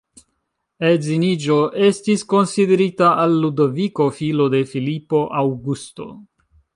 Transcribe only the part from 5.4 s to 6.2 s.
Aŭgusto.